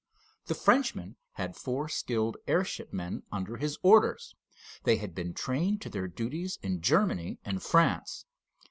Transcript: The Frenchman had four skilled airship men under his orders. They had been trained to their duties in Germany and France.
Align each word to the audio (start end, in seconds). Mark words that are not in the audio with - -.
The 0.47 0.55
Frenchman 0.55 1.15
had 1.33 1.55
four 1.55 1.87
skilled 1.87 2.37
airship 2.47 2.91
men 2.91 3.21
under 3.31 3.57
his 3.57 3.77
orders. 3.83 4.33
They 4.83 4.95
had 4.97 5.13
been 5.13 5.35
trained 5.35 5.79
to 5.83 5.91
their 5.91 6.07
duties 6.07 6.57
in 6.63 6.81
Germany 6.81 7.37
and 7.45 7.61
France. 7.61 8.25